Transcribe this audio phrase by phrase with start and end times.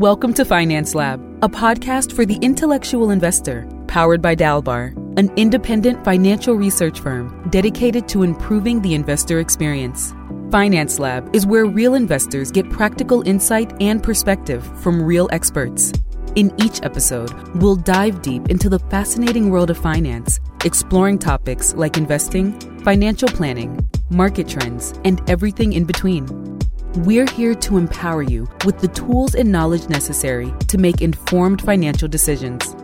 [0.00, 6.02] Welcome to Finance Lab, a podcast for the intellectual investor, powered by Dalbar, an independent
[6.06, 10.14] financial research firm dedicated to improving the investor experience.
[10.50, 15.92] Finance Lab is where real investors get practical insight and perspective from real experts.
[16.34, 21.98] In each episode, we'll dive deep into the fascinating world of finance, exploring topics like
[21.98, 26.59] investing, financial planning, market trends, and everything in between.
[26.96, 32.08] We're here to empower you with the tools and knowledge necessary to make informed financial
[32.08, 32.74] decisions.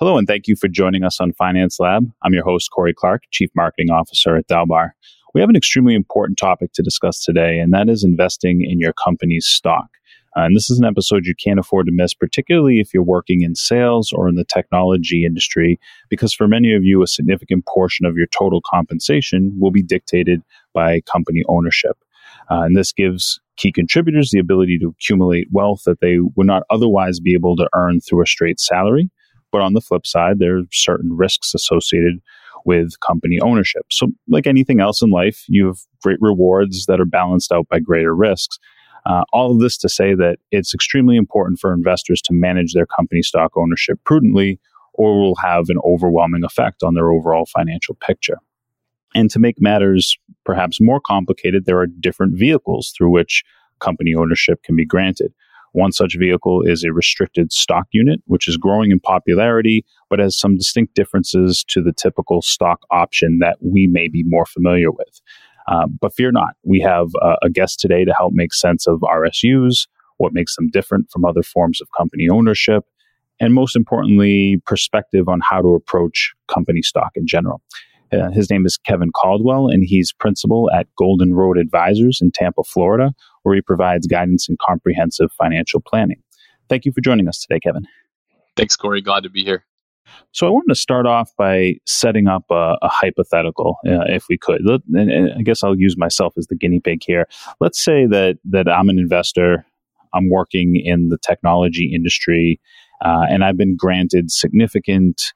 [0.00, 2.10] Hello, and thank you for joining us on Finance Lab.
[2.22, 4.92] I'm your host, Corey Clark, Chief Marketing Officer at Dalbar.
[5.34, 8.94] We have an extremely important topic to discuss today, and that is investing in your
[8.94, 9.90] company's stock.
[10.36, 13.42] Uh, and this is an episode you can't afford to miss, particularly if you're working
[13.42, 18.06] in sales or in the technology industry, because for many of you, a significant portion
[18.06, 21.98] of your total compensation will be dictated by company ownership.
[22.50, 26.62] Uh, and this gives key contributors the ability to accumulate wealth that they would not
[26.70, 29.10] otherwise be able to earn through a straight salary.
[29.50, 32.20] But on the flip side, there are certain risks associated
[32.64, 33.82] with company ownership.
[33.90, 37.80] So, like anything else in life, you have great rewards that are balanced out by
[37.80, 38.58] greater risks.
[39.04, 42.86] Uh, all of this to say that it's extremely important for investors to manage their
[42.86, 44.60] company stock ownership prudently,
[44.94, 48.38] or will have an overwhelming effect on their overall financial picture.
[49.14, 53.42] And to make matters perhaps more complicated, there are different vehicles through which
[53.80, 55.32] company ownership can be granted.
[55.72, 60.38] One such vehicle is a restricted stock unit, which is growing in popularity, but has
[60.38, 65.20] some distinct differences to the typical stock option that we may be more familiar with.
[65.68, 69.00] Uh, but fear not, we have uh, a guest today to help make sense of
[69.00, 69.86] RSUs,
[70.18, 72.84] what makes them different from other forms of company ownership,
[73.40, 77.60] and most importantly, perspective on how to approach company stock in general.
[78.12, 82.62] Uh, his name is Kevin Caldwell, and he's principal at Golden Road Advisors in Tampa,
[82.62, 86.22] Florida, where he provides guidance and comprehensive financial planning.
[86.68, 87.86] Thank you for joining us today, Kevin.
[88.56, 89.00] Thanks, Corey.
[89.00, 89.64] Glad to be here.
[90.32, 94.38] So I wanted to start off by setting up a, a hypothetical, uh, if we
[94.38, 94.60] could.
[94.62, 97.26] And, and I guess I'll use myself as the guinea pig here.
[97.60, 99.66] Let's say that that I'm an investor.
[100.14, 102.60] I'm working in the technology industry,
[103.02, 105.32] uh, and I've been granted significant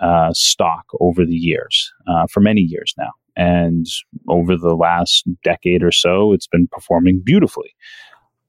[0.00, 3.10] uh, stock over the years, uh, for many years now.
[3.36, 3.86] And
[4.28, 7.74] over the last decade or so, it's been performing beautifully.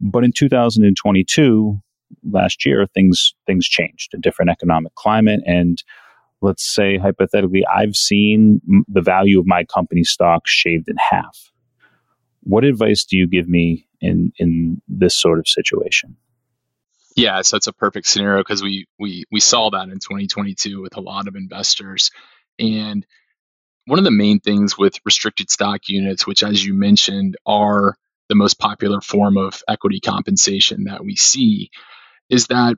[0.01, 1.79] But in 2022,
[2.29, 5.81] last year, things things changed, a different economic climate, and
[6.41, 11.51] let's say hypothetically, I've seen the value of my company stock shaved in half.
[12.41, 16.15] What advice do you give me in in this sort of situation?
[17.15, 20.95] Yeah, so it's a perfect scenario because we we we saw that in 2022 with
[20.95, 22.11] a lot of investors,
[22.57, 23.05] and
[23.85, 27.95] one of the main things with restricted stock units, which as you mentioned are
[28.29, 31.71] the most popular form of equity compensation that we see,
[32.29, 32.77] is that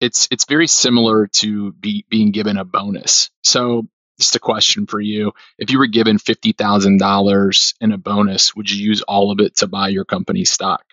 [0.00, 3.30] it's it's very similar to be, being given a bonus.
[3.44, 3.86] So
[4.18, 8.56] just a question for you: If you were given fifty thousand dollars in a bonus,
[8.56, 10.84] would you use all of it to buy your company stock?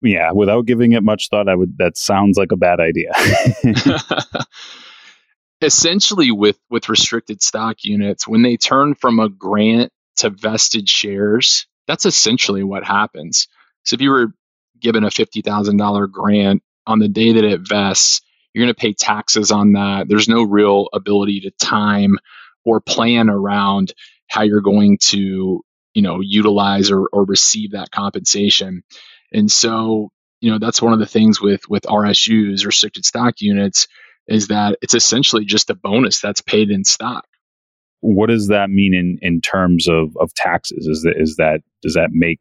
[0.00, 1.78] Yeah, without giving it much thought, I would.
[1.78, 3.12] That sounds like a bad idea.
[5.60, 11.66] Essentially, with with restricted stock units, when they turn from a grant to vested shares,
[11.86, 13.46] that's essentially what happens.
[13.84, 14.34] So if you were
[14.82, 18.22] given a $50,000 grant, on the day that it vests,
[18.52, 20.08] you're going to pay taxes on that.
[20.08, 22.18] There's no real ability to time
[22.64, 23.94] or plan around
[24.28, 28.82] how you're going to, you know, utilize or, or receive that compensation.
[29.32, 30.10] And so,
[30.40, 33.88] you know, that's one of the things with with RSUs, restricted stock units,
[34.26, 37.24] is that it's essentially just a bonus that's paid in stock.
[38.00, 40.86] What does that mean in, in terms of, of taxes?
[40.86, 42.40] Is that is that does that make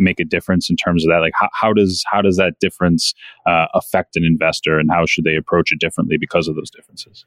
[0.00, 1.18] make a difference in terms of that?
[1.18, 3.14] Like how, how does how does that difference
[3.46, 7.24] uh, affect an investor, and how should they approach it differently because of those differences?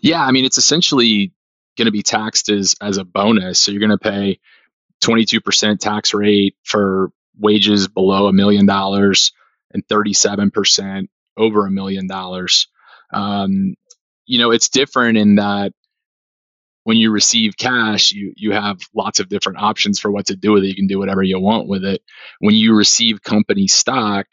[0.00, 1.32] Yeah, I mean it's essentially
[1.76, 3.58] going to be taxed as as a bonus.
[3.60, 4.40] So you're going to pay
[5.02, 9.32] 22% tax rate for wages below a million dollars
[9.72, 12.66] and 37% over a million dollars.
[13.12, 13.74] Um,
[14.26, 15.72] you know, it's different in that
[16.88, 20.52] when you receive cash, you you have lots of different options for what to do
[20.52, 20.68] with it.
[20.68, 22.00] You can do whatever you want with it.
[22.38, 24.24] When you receive company stock,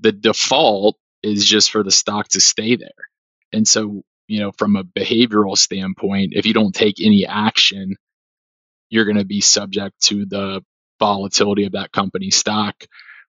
[0.00, 2.90] the default is just for the stock to stay there.
[3.52, 7.94] And so, you know, from a behavioral standpoint, if you don't take any action,
[8.88, 10.64] you're going to be subject to the
[10.98, 12.74] volatility of that company stock,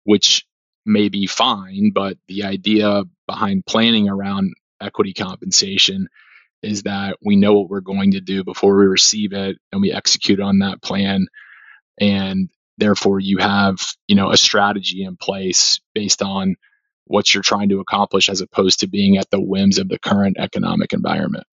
[0.06, 0.44] which
[0.88, 6.07] may be fine, but the idea behind planning around equity compensation
[6.63, 9.92] is that we know what we're going to do before we receive it and we
[9.92, 11.28] execute on that plan.
[12.00, 12.50] And
[12.81, 13.78] Therefore, you have
[14.08, 16.56] you know a strategy in place based on
[17.06, 20.38] what you're trying to accomplish, as opposed to being at the whims of the current
[20.40, 21.46] economic environment.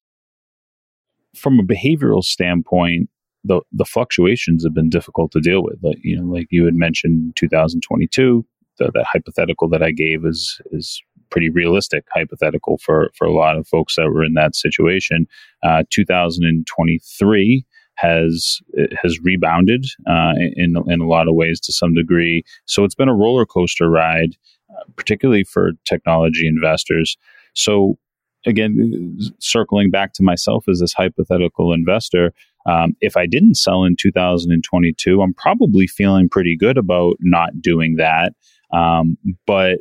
[1.36, 3.10] From a behavioral standpoint,
[3.44, 5.76] the the fluctuations have been difficult to deal with.
[5.82, 8.46] Like you know, like you had mentioned, 2022,
[8.78, 13.56] the, the hypothetical that I gave is is pretty realistic hypothetical for for a lot
[13.56, 15.26] of folks that were in that situation.
[15.62, 17.64] Uh, 2023
[17.96, 18.60] has
[19.02, 22.44] has rebounded uh, in in a lot of ways to some degree.
[22.66, 24.36] So it's been a roller coaster ride,
[24.70, 27.16] uh, particularly for technology investors.
[27.54, 27.98] So
[28.46, 32.32] again, circling back to myself as this hypothetical investor,
[32.66, 37.96] um, if I didn't sell in 2022, I'm probably feeling pretty good about not doing
[37.96, 38.32] that.
[38.72, 39.16] Um,
[39.46, 39.78] but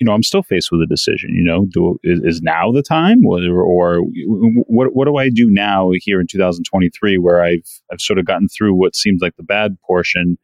[0.00, 1.34] you know, I'm still faced with a decision.
[1.34, 4.00] You know, do, is, is now the time, or, or
[4.66, 4.94] what?
[4.94, 8.74] What do I do now here in 2023, where I've I've sort of gotten through
[8.74, 10.38] what seems like the bad portion,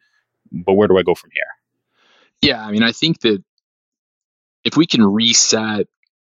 [0.52, 1.42] but where do I go from here?
[2.42, 3.42] Yeah, I mean, I think that
[4.62, 5.86] if we can reset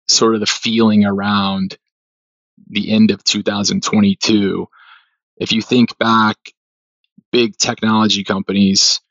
[0.07, 1.77] sort of the feeling around
[2.69, 4.67] the end of 2022,
[5.35, 6.37] if you think back,
[7.31, 9.01] big technology companies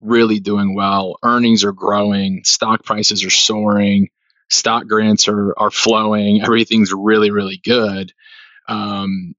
[0.00, 1.16] really doing well.
[1.22, 4.08] Earnings are growing, stock prices are soaring,
[4.48, 8.12] stock grants are, are flowing, everything's really, really good.
[8.68, 9.34] Um,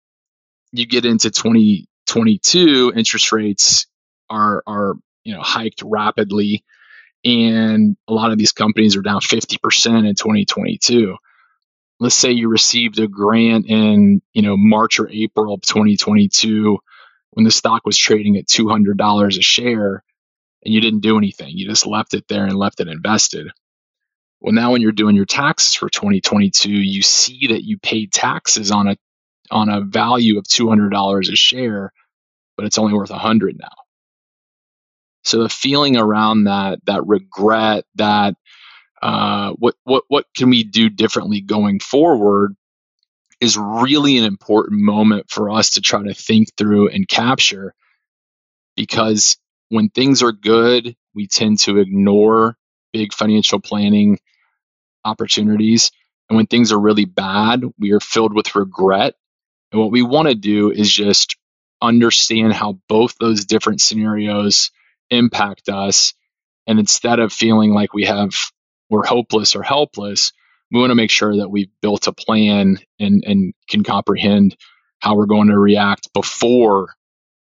[0.72, 3.88] you get into 2022, interest rates
[4.30, 6.64] are, are you know hiked rapidly,
[7.24, 11.18] and a lot of these companies are down 50% in 2022.
[12.00, 16.80] Let's say you received a grant in you know March or April of 2022
[17.32, 20.04] when the stock was trading at $200 a share
[20.64, 21.50] and you didn't do anything.
[21.58, 23.48] You just left it there and left it invested.
[24.40, 28.72] Well, now when you're doing your taxes for 2022, you see that you paid taxes
[28.72, 28.98] on a
[29.52, 31.92] on a value of $200 a share,
[32.56, 33.68] but it's only worth 100 now.
[35.24, 38.36] So the feeling around that, that regret, that
[39.02, 42.56] uh, what what what can we do differently going forward,
[43.40, 47.74] is really an important moment for us to try to think through and capture,
[48.76, 49.38] because
[49.72, 52.58] when things are good, we tend to ignore
[52.92, 54.20] big financial planning
[55.06, 55.92] opportunities.
[56.30, 59.16] And when things are really bad, we are filled with regret.
[59.72, 61.38] And what we want to do is just
[61.82, 64.72] understand how both those different scenarios
[65.10, 66.14] impact us.
[66.68, 68.34] And instead of feeling like we have,
[68.90, 70.34] we're hopeless or helpless,
[70.70, 74.58] we want to make sure that we've built a plan and, and can comprehend
[75.00, 76.94] how we're going to react before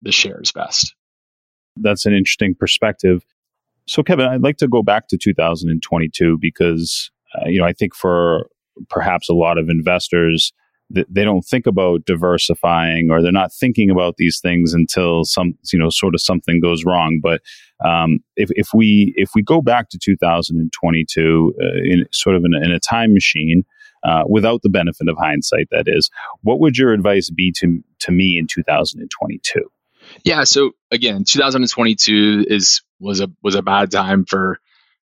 [0.00, 0.95] the shares vest
[1.76, 3.24] that's an interesting perspective.
[3.86, 7.94] So, Kevin, I'd like to go back to 2022 because, uh, you know, I think
[7.94, 8.48] for
[8.88, 10.52] perhaps a lot of investors,
[10.92, 15.56] th- they don't think about diversifying or they're not thinking about these things until some,
[15.72, 17.20] you know, sort of something goes wrong.
[17.22, 17.42] But
[17.84, 22.54] um, if, if we if we go back to 2022 uh, in sort of in
[22.54, 23.64] a, in a time machine,
[24.04, 26.10] uh, without the benefit of hindsight, that is,
[26.42, 29.70] what would your advice be to to me in 2022?
[30.24, 30.44] Yeah.
[30.44, 34.58] So again, 2022 is was a was a bad time for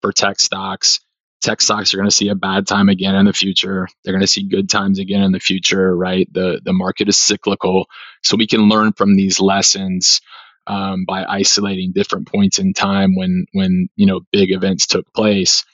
[0.01, 0.99] for tech stocks.
[1.41, 3.87] Tech stocks are going to see a bad time again in the future.
[4.03, 6.27] They're going to see good times again in the future, right?
[6.31, 7.87] The the market is cyclical,
[8.23, 10.21] so we can learn from these lessons
[10.67, 15.65] um, by isolating different points in time when when you know big events took place.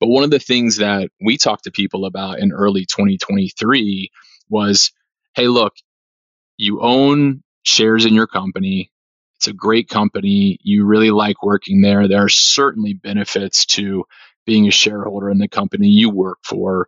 [0.00, 4.10] But one of the things that we talked to people about in early 2023
[4.50, 4.92] was,
[5.34, 5.74] hey, look,
[6.58, 8.90] you own shares in your company.
[9.36, 10.58] It's a great company.
[10.62, 12.08] You really like working there.
[12.08, 14.04] There are certainly benefits to
[14.46, 16.86] being a shareholder in the company you work for.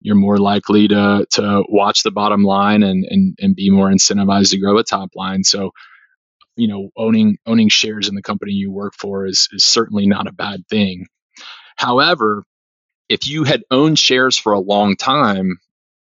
[0.00, 4.50] You're more likely to to watch the bottom line and and, and be more incentivized
[4.50, 5.42] to grow a top line.
[5.42, 5.70] So,
[6.56, 10.28] you know, owning owning shares in the company you work for is is certainly not
[10.28, 11.06] a bad thing.
[11.76, 12.44] However,
[13.08, 15.58] if you had owned shares for a long time,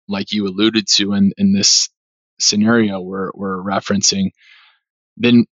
[0.08, 1.88] like you alluded to in, in this
[2.38, 4.30] scenario we're, we're referencing,
[5.16, 5.46] then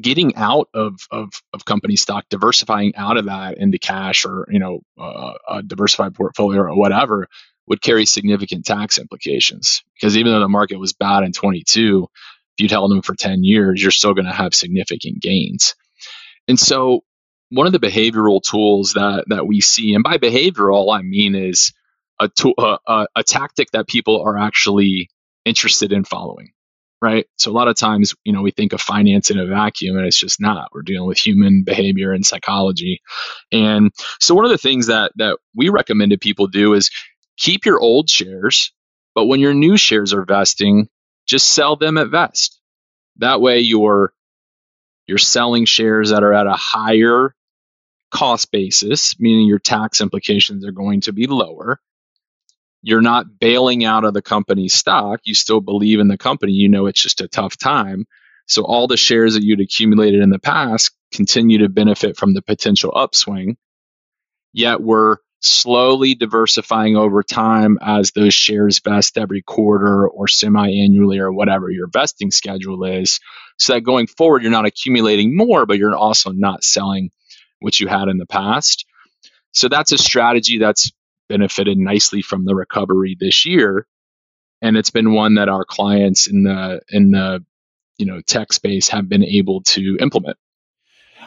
[0.00, 4.58] getting out of, of, of company stock, diversifying out of that into cash or, you
[4.58, 7.28] know, uh, a diversified portfolio or whatever
[7.66, 9.82] would carry significant tax implications.
[9.94, 12.08] Because even though the market was bad in 22,
[12.56, 15.74] if you'd held them for 10 years, you're still going to have significant gains.
[16.46, 17.00] And so
[17.50, 21.72] one of the behavioral tools that, that we see, and by behavioral, I mean is
[22.20, 25.08] a, tool, a, a tactic that people are actually
[25.44, 26.50] interested in following
[27.02, 27.26] right?
[27.36, 30.06] So a lot of times you know we think of finance in a vacuum and
[30.06, 30.70] it's just not.
[30.72, 33.02] We're dealing with human behavior and psychology.
[33.52, 36.90] And so one of the things that that we recommended people do is
[37.38, 38.72] keep your old shares
[39.14, 40.88] but when your new shares are vesting
[41.26, 42.60] just sell them at vest.
[43.18, 44.04] That way you're
[45.08, 47.36] You're selling shares that are at a higher
[48.12, 51.80] cost basis, meaning your tax implications are going to be lower.
[52.86, 55.20] You're not bailing out of the company's stock.
[55.24, 56.52] You still believe in the company.
[56.52, 58.06] You know it's just a tough time.
[58.46, 62.42] So all the shares that you'd accumulated in the past continue to benefit from the
[62.42, 63.56] potential upswing.
[64.52, 71.20] Yet we're slowly diversifying over time as those shares vest every quarter or semi annually
[71.20, 73.18] or whatever your vesting schedule is.
[73.58, 77.12] So that going forward, you're not accumulating more, but you're also not selling
[77.60, 78.84] what you had in the past.
[79.52, 80.92] So that's a strategy that's
[81.34, 83.88] benefited nicely from the recovery this year.
[84.62, 87.44] And it's been one that our clients in the in the
[87.98, 90.36] you know tech space have been able to implement.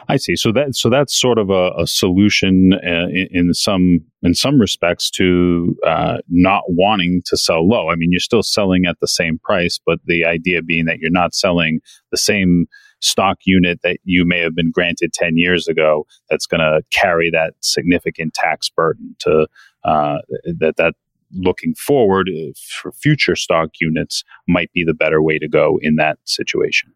[0.08, 0.34] I see.
[0.36, 4.58] So that so that's sort of a, a solution uh, in, in, some in some
[4.58, 7.90] respects to uh, not wanting to sell low.
[7.90, 11.10] I mean, you're still selling at the same price, but the idea being that you're
[11.10, 12.66] not selling the same
[13.00, 17.30] stock unit that you may have been granted 10 years ago that's going to carry
[17.30, 19.46] that significant tax burden to
[19.84, 20.18] uh,
[20.58, 20.94] that that
[21.32, 25.96] looking forward uh, for future stock units might be the better way to go in
[25.96, 26.94] that situation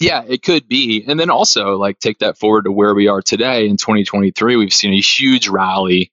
[0.00, 1.04] yeah, it could be.
[1.06, 4.56] And then also, like, take that forward to where we are today in 2023.
[4.56, 6.12] We've seen a huge rally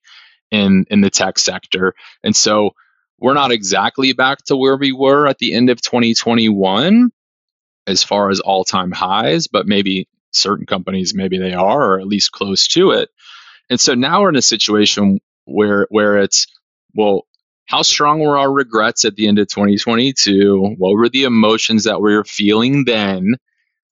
[0.50, 2.74] in in the tech sector, and so
[3.18, 7.10] we're not exactly back to where we were at the end of 2021
[7.86, 12.06] as far as all time highs, but maybe certain companies maybe they are, or at
[12.06, 13.10] least close to it.
[13.70, 16.46] And so now we're in a situation where where it's
[16.94, 17.26] well,
[17.66, 20.76] how strong were our regrets at the end of 2022?
[20.78, 23.36] What were the emotions that we were feeling then?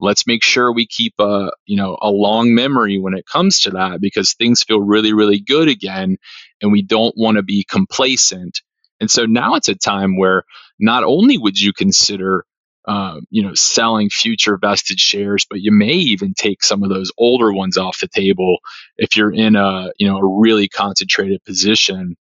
[0.01, 3.71] let's make sure we keep a you know a long memory when it comes to
[3.71, 6.17] that because things feel really really good again
[6.61, 8.63] and we don't want to be complacent
[9.01, 10.45] and so now it's a time where
[10.79, 12.45] not only would you consider
[12.91, 17.13] uh, you know selling future vested shares but you may even take some of those
[17.19, 18.59] older ones off the table
[18.97, 22.17] if you're in a you know a really concentrated position.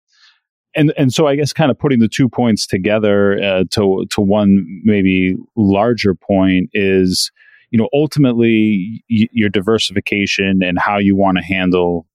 [0.74, 4.20] And and so I guess kind of putting the two points together uh, to to
[4.20, 7.30] one maybe larger point is
[7.70, 12.06] you know, ultimately y- your diversification and how you want to handle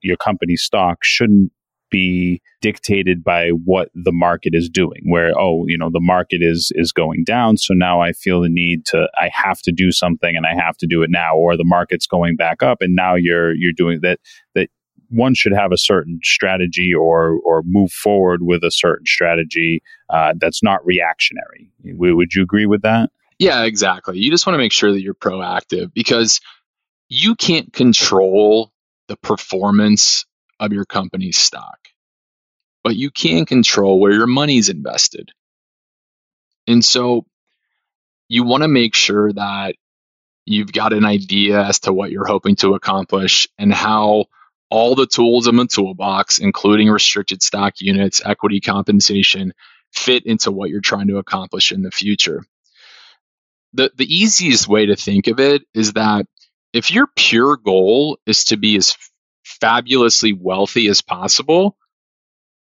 [0.00, 1.52] your company stock shouldn't
[1.94, 6.72] be dictated by what the market is doing where oh you know the market is
[6.74, 10.34] is going down so now i feel the need to i have to do something
[10.34, 13.14] and i have to do it now or the market's going back up and now
[13.14, 14.18] you're you're doing that
[14.56, 14.68] that
[15.10, 20.34] one should have a certain strategy or or move forward with a certain strategy uh,
[20.40, 23.08] that's not reactionary would you agree with that
[23.38, 24.18] yeah, exactly.
[24.18, 26.40] You just want to make sure that you're proactive because
[27.08, 28.72] you can't control
[29.08, 30.24] the performance
[30.60, 31.78] of your company's stock,
[32.84, 35.30] but you can control where your money's invested.
[36.66, 37.26] And so
[38.28, 39.76] you want to make sure that
[40.46, 44.26] you've got an idea as to what you're hoping to accomplish and how
[44.70, 49.52] all the tools in the toolbox, including restricted stock units, equity compensation,
[49.92, 52.42] fit into what you're trying to accomplish in the future
[53.74, 56.26] the, the easiest way to think of it is that
[56.72, 58.96] if your pure goal is to be as
[59.44, 61.76] fabulously wealthy as possible,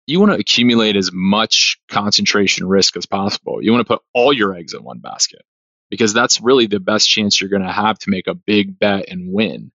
[0.07, 3.63] you want to accumulate as much concentration risk as possible.
[3.63, 5.43] You want to put all your eggs in one basket
[5.91, 9.09] because that's really the best chance you're going to have to make a big bet
[9.09, 9.71] and win,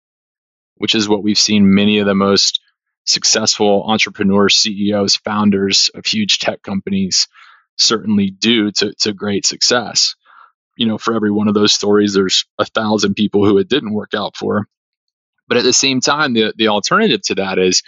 [0.76, 2.60] which is what we've seen many of the most
[3.04, 7.28] successful entrepreneurs, CEOs, founders of huge tech companies
[7.76, 10.16] certainly do to, to great success
[10.76, 13.94] you know, for every one of those stories, there's a thousand people who it didn't
[13.94, 14.66] work out for.
[15.48, 17.82] But at the same time, the, the alternative to that is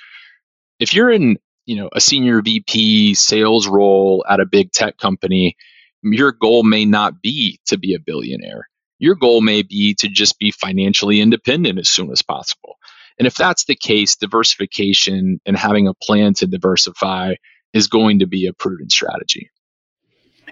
[0.79, 5.57] if you're in, you know, a senior VP sales role at a big tech company,
[6.03, 8.69] your goal may not be to be a billionaire.
[8.99, 12.77] Your goal may be to just be financially independent as soon as possible.
[13.19, 17.35] And if that's the case, diversification and having a plan to diversify
[17.73, 19.51] is going to be a prudent strategy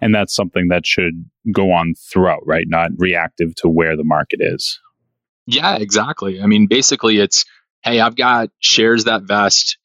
[0.00, 4.40] and that's something that should go on throughout right not reactive to where the market
[4.40, 4.80] is
[5.46, 6.42] yeah exactly.
[6.42, 7.44] I mean basically it's
[7.82, 9.78] hey i've got shares that vest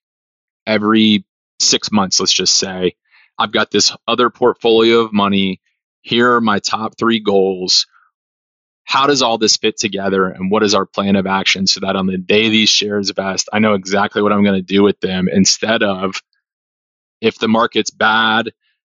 [0.68, 1.26] every
[1.60, 2.96] six months let's just say.
[3.38, 5.62] I've got this other portfolio of money.
[6.02, 7.88] Here are my top three goals.
[8.84, 11.96] How does all this fit together and what is our plan of action so that
[11.96, 15.00] on the day these shares vest i know exactly what i'm going to do with
[15.00, 16.22] them instead of
[17.22, 18.50] if the market's bad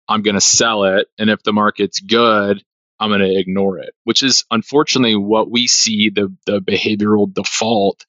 [0.08, 1.08] I'm going to sell it.
[1.18, 2.64] And if the market's good,
[3.00, 8.06] I'm going to ignore it, which is unfortunately what we see the, the behavioral default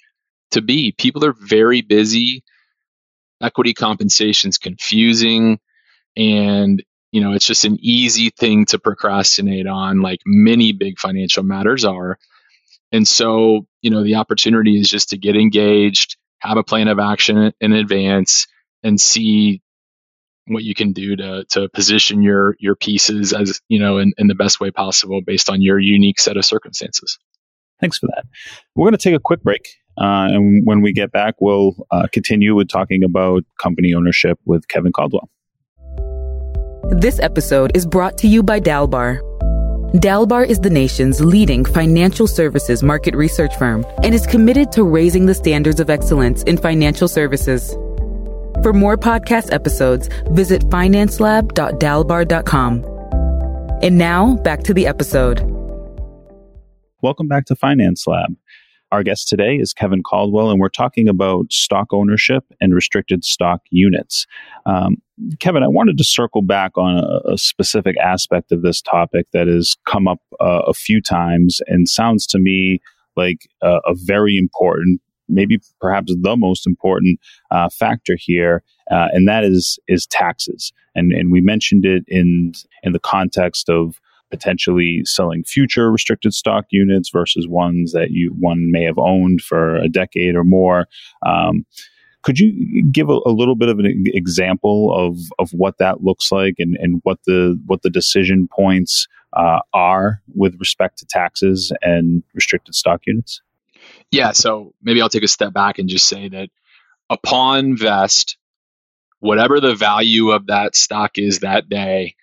[0.52, 0.92] to be.
[0.92, 2.44] People are very busy.
[3.42, 5.58] Equity compensation is confusing.
[6.16, 11.42] And, you know, it's just an easy thing to procrastinate on, like many big financial
[11.42, 12.18] matters are.
[12.92, 16.98] And so, you know, the opportunity is just to get engaged, have a plan of
[16.98, 18.46] action in advance,
[18.82, 19.62] and see
[20.46, 24.26] what you can do to to position your your pieces as you know in, in
[24.26, 27.18] the best way possible based on your unique set of circumstances.
[27.80, 28.24] Thanks for that.
[28.74, 29.68] We're going to take a quick break.
[29.98, 34.66] Uh, and when we get back, we'll uh, continue with talking about company ownership with
[34.68, 35.28] Kevin Caldwell.
[36.90, 39.20] This episode is brought to you by Dalbar.
[39.94, 45.26] Dalbar is the nation's leading financial services market research firm and is committed to raising
[45.26, 47.74] the standards of excellence in financial services.
[48.66, 52.84] For more podcast episodes, visit financelab.dalbar.com.
[53.80, 55.40] And now, back to the episode.
[57.00, 58.34] Welcome back to Finance Lab.
[58.90, 63.60] Our guest today is Kevin Caldwell, and we're talking about stock ownership and restricted stock
[63.70, 64.26] units.
[64.64, 64.96] Um,
[65.38, 69.46] Kevin, I wanted to circle back on a, a, specific aspect of this topic that
[69.46, 72.80] has come up uh, a few times and sounds to me
[73.14, 77.18] like a, a very important, maybe perhaps the most important
[77.50, 80.72] uh, factor here, uh, and that is is taxes.
[80.94, 82.52] And and we mentioned it in
[82.82, 88.70] in the context of potentially selling future restricted stock units versus ones that you one
[88.70, 90.86] may have owned for a decade or more.
[91.24, 91.64] Um,
[92.22, 96.32] could you give a, a, little bit of an example of, of what that looks
[96.32, 101.72] like and, and what the what the decision points uh, are with respect to taxes
[101.82, 103.42] and restricted stock units?
[104.10, 106.48] Yeah, so maybe I'll take a step back and just say that
[107.10, 108.36] upon vest,
[109.20, 112.14] whatever the value of that stock is that day,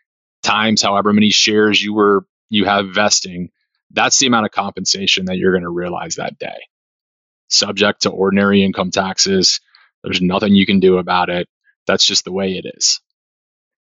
[0.44, 3.50] times however many shares you were you have vesting,
[3.92, 6.68] that's the amount of compensation that you're going to realize that day.
[7.50, 9.60] Subject to ordinary income taxes,
[10.04, 11.48] there's nothing you can do about it.
[11.88, 13.00] That's just the way it is.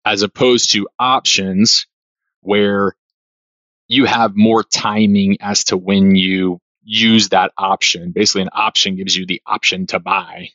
[0.05, 1.87] As opposed to options
[2.41, 2.95] where
[3.89, 8.13] you have more timing as to when you use that option.
[8.13, 10.49] Basically, an option gives you the option to buy.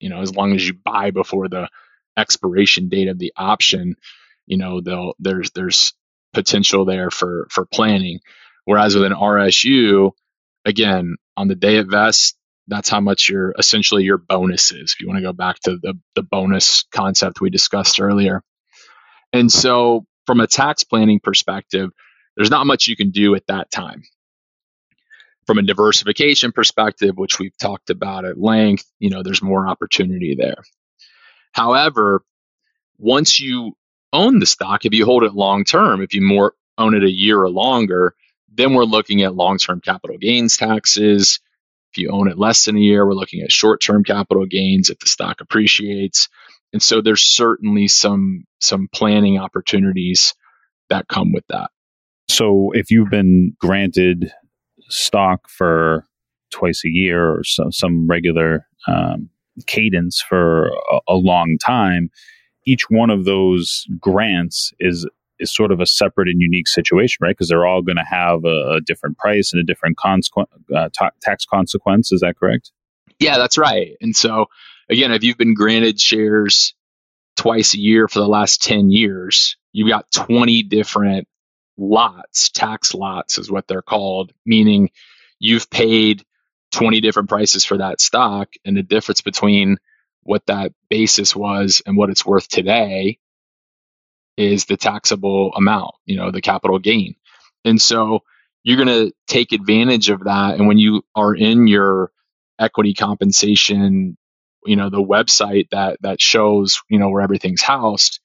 [0.00, 1.68] You know, as long as you buy before the
[2.16, 3.96] expiration date of the option,
[4.46, 5.92] you know they'll there's there's
[6.32, 8.20] potential there for for planning
[8.64, 10.10] whereas with an rsu
[10.64, 12.34] again on the day it vests
[12.66, 15.78] that's how much your essentially your bonus is if you want to go back to
[15.82, 18.42] the the bonus concept we discussed earlier
[19.32, 21.90] and so from a tax planning perspective
[22.36, 24.02] there's not much you can do at that time
[25.46, 30.34] from a diversification perspective which we've talked about at length you know there's more opportunity
[30.34, 30.62] there
[31.52, 32.22] however
[32.98, 33.76] once you
[34.14, 37.10] own the stock, if you hold it long term, if you more own it a
[37.10, 38.14] year or longer,
[38.50, 41.40] then we're looking at long term capital gains taxes.
[41.92, 44.88] If you own it less than a year, we're looking at short term capital gains
[44.88, 46.28] if the stock appreciates.
[46.72, 50.34] And so there's certainly some some planning opportunities
[50.88, 51.70] that come with that.
[52.28, 54.32] So if you've been granted
[54.88, 56.06] stock for
[56.50, 59.28] twice a year or so, some regular um,
[59.66, 62.10] cadence for a, a long time,
[62.66, 65.06] each one of those grants is
[65.40, 67.30] is sort of a separate and unique situation, right?
[67.30, 71.10] Because they're all going to have a, a, different price and a different uh, ta-
[71.20, 72.12] tax consequence.
[72.12, 72.70] Is that correct?
[73.18, 73.96] Yeah, that's right.
[74.00, 74.46] And so,
[74.88, 76.74] again, if you've been granted shares
[77.36, 81.26] twice a year for the last 10 years, you've got 20 different
[81.76, 84.90] lots, tax lots is what they're called, meaning
[85.38, 86.24] you've paid
[86.72, 88.50] 20 different prices for that stock.
[88.64, 89.78] And the difference between
[90.22, 93.18] what that basis was and what it's worth today
[94.36, 97.14] is the taxable amount, you know, the capital gain.
[97.64, 98.22] And so
[98.62, 100.56] you're going to take advantage of that.
[100.58, 102.10] And when you are in your
[102.58, 104.16] equity compensation,
[104.66, 108.20] you know, the website that that shows, you know, where everything's housed,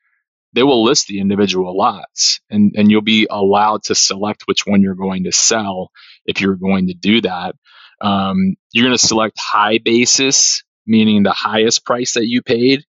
[0.53, 4.81] they will list the individual lots and, and you'll be allowed to select which one
[4.81, 5.91] you're going to sell
[6.25, 7.55] if you're going to do that.
[8.01, 12.83] Um, you're going to select high basis meaning the highest price that you paid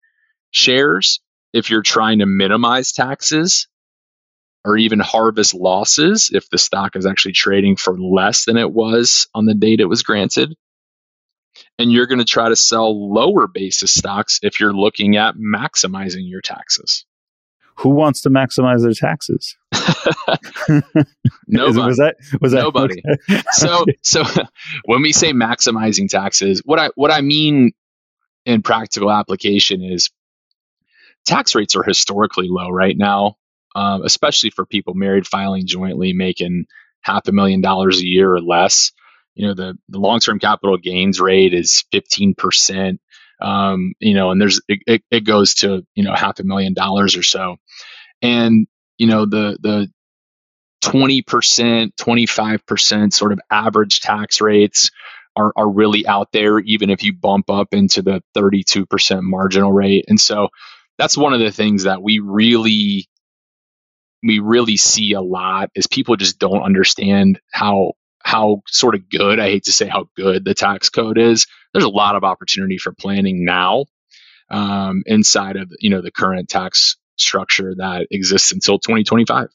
[0.52, 1.20] shares
[1.54, 3.68] if you're trying to minimize taxes
[4.64, 9.28] or even harvest losses if the stock is actually trading for less than it was
[9.36, 10.56] on the date it was granted.
[11.78, 16.30] And you're going to try to sell lower basis stocks if you're looking at maximizing
[16.30, 17.06] your taxes.
[17.80, 19.56] Who wants to maximize their taxes?
[21.48, 21.88] Nobody.
[21.88, 23.02] was that was that nobody?
[23.30, 23.42] Okay.
[23.52, 24.24] so so
[24.86, 27.72] when we say maximizing taxes, what I what I mean
[28.46, 30.10] in practical application is
[31.26, 33.38] tax rates are historically low right now,
[33.76, 36.66] um, especially for people married filing jointly making
[37.02, 38.92] half a million dollars a year or less.
[39.36, 43.00] You know, the, the long term capital gains rate is 15%.
[43.42, 46.74] Um, you know, and there's it, it, it goes to, you know, half a million
[46.74, 47.56] dollars or so.
[48.22, 49.92] And, you know, the the
[50.84, 54.92] 20%, 25% sort of average tax rates
[55.36, 60.06] are, are really out there, even if you bump up into the 32% marginal rate.
[60.08, 60.50] And so
[60.98, 63.08] that's one of the things that we really
[64.22, 69.40] we really see a lot is people just don't understand how how sort of good
[69.40, 71.48] I hate to say how good the tax code is.
[71.74, 73.86] There's a lot of opportunity for planning now
[74.50, 79.48] um, inside of you know the current tax structure that exists until 2025.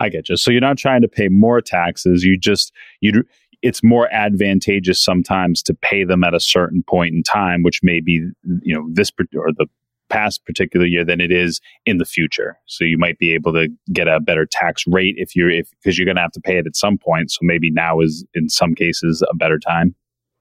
[0.00, 0.36] I get you.
[0.36, 2.24] So you're not trying to pay more taxes.
[2.24, 3.24] You just you
[3.62, 8.00] it's more advantageous sometimes to pay them at a certain point in time, which may
[8.00, 8.28] be
[8.62, 9.66] you know this or the
[10.10, 12.58] past particular year than it is in the future.
[12.66, 15.98] So you might be able to get a better tax rate if you're if because
[15.98, 17.30] you're going to have to pay it at some point.
[17.30, 19.94] So maybe now is in some cases a better time.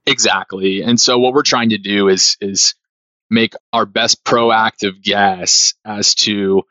[0.06, 0.82] Exactly.
[0.82, 2.76] And so what we're trying to do is is
[3.30, 6.64] make our best proactive guess as to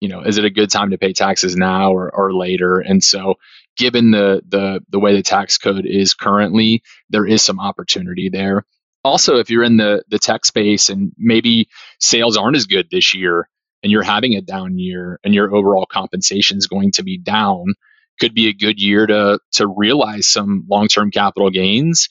[0.00, 2.78] you know is it a good time to pay taxes now or, or later?
[2.80, 3.36] And so
[3.76, 8.64] given the the the way the tax code is currently there is some opportunity there.
[9.04, 11.68] Also if you're in the the tech space and maybe
[11.98, 13.48] sales aren't as good this year
[13.82, 17.74] and you're having a down year and your overall compensation is going to be down
[18.20, 22.08] could be a good year to to realize some long-term capital gains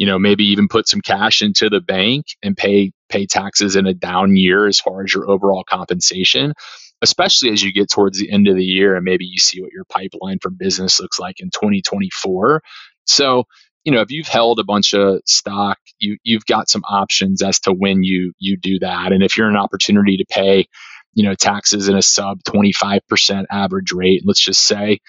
[0.00, 3.86] you know maybe even put some cash into the bank and pay pay taxes in
[3.86, 6.54] a down year as far as your overall compensation
[7.02, 9.72] especially as you get towards the end of the year and maybe you see what
[9.72, 12.62] your pipeline for business looks like in 2024
[13.04, 13.44] so
[13.84, 17.60] you know if you've held a bunch of stock you you've got some options as
[17.60, 19.12] to when you you do that.
[19.12, 20.66] And if you're an opportunity to pay
[21.14, 25.00] you know taxes in a sub 25% average rate let's just say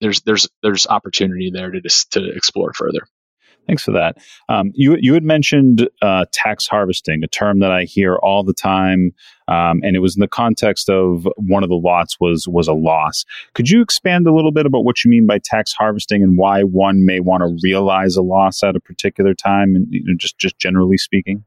[0.00, 3.06] there's there's there's opportunity there to just to explore further
[3.66, 4.18] Thanks for that.
[4.48, 8.52] Um, you you had mentioned uh, tax harvesting, a term that I hear all the
[8.52, 9.12] time,
[9.46, 12.72] um, and it was in the context of one of the lots was was a
[12.72, 13.24] loss.
[13.54, 16.64] Could you expand a little bit about what you mean by tax harvesting and why
[16.64, 20.38] one may want to realize a loss at a particular time, and you know, just
[20.38, 21.44] just generally speaking?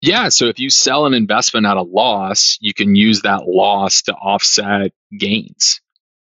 [0.00, 4.02] Yeah, so if you sell an investment at a loss, you can use that loss
[4.02, 5.80] to offset gains,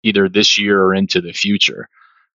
[0.03, 1.89] either this year or into the future.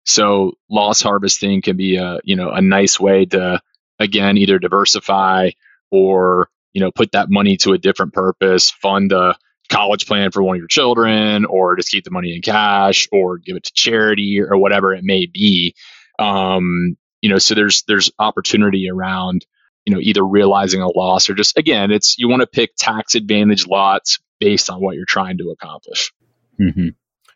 [0.09, 3.61] So loss harvesting can be a you know a nice way to
[3.99, 5.51] again either diversify
[5.90, 9.37] or you know put that money to a different purpose, fund a
[9.68, 13.37] college plan for one of your children, or just keep the money in cash, or
[13.37, 15.75] give it to charity, or whatever it may be.
[16.18, 19.44] Um, you know, so there's there's opportunity around
[19.85, 23.14] you know either realizing a loss or just again, it's you want to pick tax
[23.14, 26.12] advantage lots based on what you're trying to accomplish.
[26.59, 26.88] Mm-hmm.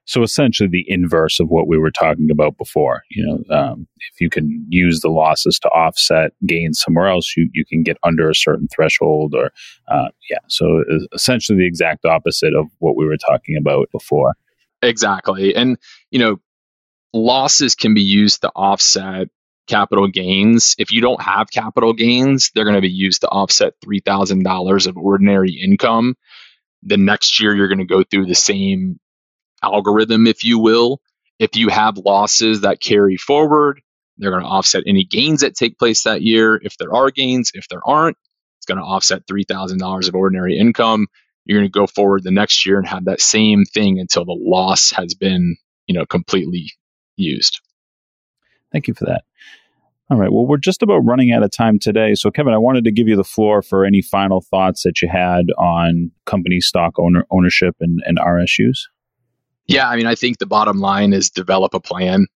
[0.05, 3.03] So essentially, the inverse of what we were talking about before.
[3.11, 7.49] You know, um, if you can use the losses to offset gains somewhere else, you
[7.53, 9.53] you can get under a certain threshold, or
[9.89, 10.39] uh, yeah.
[10.49, 14.35] So essentially, the exact opposite of what we were talking about before.
[14.83, 15.79] Exactly, and
[16.11, 16.41] you know,
[17.13, 19.29] losses can be used to offset
[19.69, 20.75] capital gains.
[20.79, 24.43] If you don't have capital gains, they're going to be used to offset three thousand
[24.43, 26.17] dollars of ordinary income.
[26.83, 28.99] The next year, you're going to go through the same
[29.63, 31.01] algorithm, if you will.
[31.39, 33.81] If you have losses that carry forward,
[34.19, 36.61] they're going to offset any gains that take place that year.
[36.63, 38.17] If there are gains, if there aren't,
[38.59, 41.09] it's going to offset $3,000 of ordinary income.
[41.45, 44.39] You're going to go forward the next year and have that same thing until the
[44.39, 46.71] loss has been, you know, completely
[47.17, 47.61] used.
[48.71, 49.25] Thank you for that.
[50.11, 50.31] All right.
[50.31, 52.15] Well, we're just about running out of time today.
[52.15, 55.09] So, Kevin, I wanted to give you the floor for any final thoughts that you
[55.09, 58.79] had on company stock owner ownership and, and RSUs.
[59.67, 62.27] Yeah, I mean, I think the bottom line is develop a plan.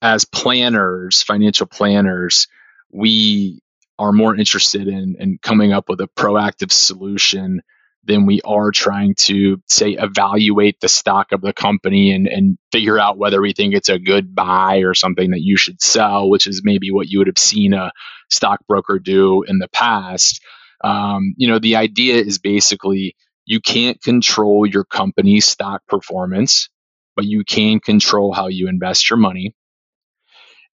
[0.00, 2.48] As planners, financial planners,
[2.90, 3.60] we
[3.98, 7.62] are more interested in, in coming up with a proactive solution
[8.04, 12.98] than we are trying to say evaluate the stock of the company and, and figure
[12.98, 16.48] out whether we think it's a good buy or something that you should sell, which
[16.48, 17.92] is maybe what you would have seen a
[18.28, 20.40] stockbroker do in the past.
[20.82, 26.68] Um, you know, the idea is basically you can't control your company's stock performance,
[27.16, 29.54] but you can control how you invest your money.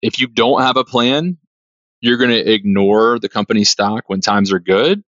[0.02, 1.38] If you don't have a plan,
[2.02, 5.04] you're going to ignore the company stock when times are good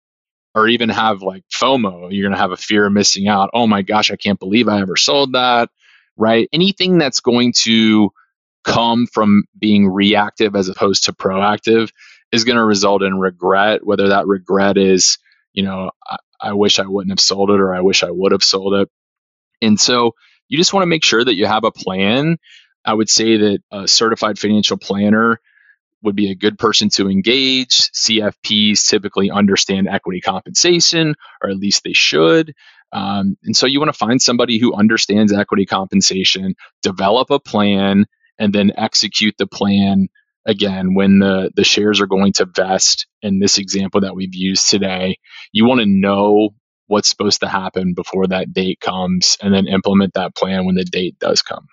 [0.55, 2.11] or even have like FOMO.
[2.11, 3.51] You're going to have a fear of missing out.
[3.53, 5.69] Oh my gosh, I can't believe I ever sold that,
[6.17, 6.49] right?
[6.53, 8.11] Anything that's going to
[8.65, 11.91] come from being reactive as opposed to proactive
[12.33, 15.19] is going to result in regret, whether that regret is,
[15.59, 15.91] you know,
[16.41, 18.89] I wish I wouldn't have sold it or I wish I would have sold it.
[19.61, 20.15] And so
[20.47, 22.37] you just want to make sure that you have a plan.
[22.85, 25.41] I would say that a certified financial planner
[26.05, 27.91] would be a good person to engage.
[27.91, 32.55] CFPs typically understand equity compensation, or at least they should.
[32.93, 38.07] Um, and so you want to find somebody who understands equity compensation, develop a plan,
[38.39, 40.09] and then execute the plan
[40.49, 44.69] again when the the shares are going to vest in this example that we've used
[44.69, 45.17] today
[45.53, 46.51] you want to know
[46.89, 50.85] what's supposed to happen before that date comes and then implement that plan when the
[50.85, 51.69] date does come